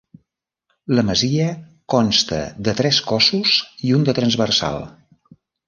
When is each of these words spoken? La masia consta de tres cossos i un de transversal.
La 0.99 1.03
masia 1.09 1.49
consta 1.95 2.41
de 2.69 2.75
tres 2.81 3.03
cossos 3.13 3.55
i 3.91 3.95
un 4.01 4.11
de 4.11 4.19
transversal. 4.23 4.85